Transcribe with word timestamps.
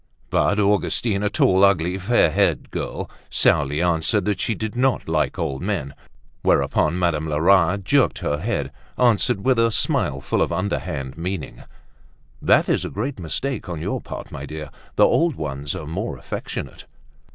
But 0.31 0.59
Augustine, 0.59 1.21
a 1.21 1.29
tall, 1.29 1.63
ugly, 1.63 1.99
fair 1.99 2.31
haired 2.31 2.71
girl, 2.71 3.07
sourly 3.29 3.83
answered 3.83 4.25
that 4.25 4.39
she 4.39 4.55
did 4.55 4.75
not 4.75 5.07
like 5.07 5.37
old 5.37 5.61
men; 5.61 5.93
whereupon 6.41 6.97
Madame 6.97 7.29
Lerat, 7.29 7.83
jerking 7.83 8.27
her 8.27 8.39
head, 8.39 8.71
answered 8.97 9.45
with 9.45 9.59
a 9.59 9.69
smile 9.69 10.19
full 10.19 10.41
of 10.41 10.51
underhand 10.51 11.19
meaning: 11.19 11.65
"That 12.41 12.67
is 12.67 12.83
a 12.83 12.89
great 12.89 13.19
mistake 13.19 13.69
on 13.69 13.79
your 13.79 14.01
part, 14.01 14.31
my 14.31 14.47
dear; 14.47 14.71
the 14.95 15.05
old 15.05 15.35
ones 15.35 15.75
are 15.75 15.85
more 15.85 16.17
affectionate." 16.17 16.87